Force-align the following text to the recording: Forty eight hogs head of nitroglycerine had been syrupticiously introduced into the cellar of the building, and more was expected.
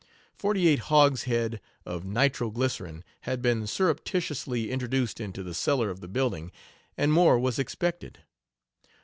Forty 0.33 0.67
eight 0.67 0.79
hogs 0.89 1.25
head 1.25 1.61
of 1.85 2.03
nitroglycerine 2.03 3.03
had 3.29 3.39
been 3.39 3.67
syrupticiously 3.67 4.69
introduced 4.71 5.19
into 5.19 5.43
the 5.43 5.53
cellar 5.53 5.91
of 5.91 5.99
the 5.99 6.07
building, 6.07 6.51
and 6.97 7.13
more 7.13 7.37
was 7.37 7.59
expected. 7.59 8.17